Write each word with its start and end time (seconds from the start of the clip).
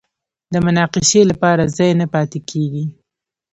د 0.53 0.55
مناقشې 0.65 1.21
لپاره 1.31 1.63
ځای 1.77 1.91
نه 2.01 2.05
پاتې 2.13 2.39
کېږي 2.49 2.85